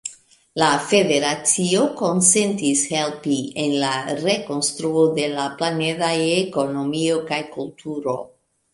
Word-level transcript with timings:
La 0.59 0.69
federacio 0.91 1.83
konsentis 1.99 2.81
helpi 2.95 3.37
en 3.67 3.77
la 3.85 3.93
rekonstruo 4.23 5.07
de 5.21 5.31
la 5.37 5.47
planedaj 5.63 6.13
ekonomio 6.43 7.25
kaj 7.33 7.45
kulturo. 7.57 8.23